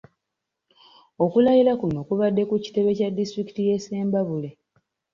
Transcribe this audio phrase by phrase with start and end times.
[1.23, 4.49] Okulayira kuno kubadde ku kitebe kya disitulikiti y’e Ssembabule.